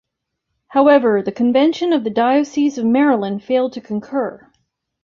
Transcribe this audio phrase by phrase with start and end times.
[0.69, 4.51] However, the convention of the Diocese of Maryland failed to concur.